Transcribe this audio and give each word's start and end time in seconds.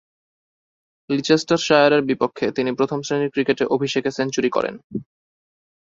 লিচেস্টারশায়ারের 1.09 2.01
বিপক্ষে 2.01 2.45
তিনি 2.51 2.69
প্রথম-শ্রেণীর 2.75 3.33
ক্রিকেটে 3.33 3.63
অভিষেকে 3.65 4.09
সেঞ্চুরি 4.11 4.49
করেন। 4.49 4.75